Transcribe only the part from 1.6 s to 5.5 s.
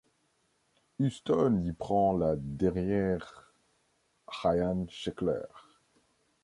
y prend la derrière Ryan Sheckler.